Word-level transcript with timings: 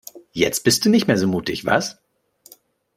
Jetzt 0.31 0.63
bist 0.63 0.83
du 0.83 0.89
nicht 0.89 1.05
mehr 1.05 1.19
so 1.19 1.27
mutig, 1.27 1.63
was? 1.63 1.99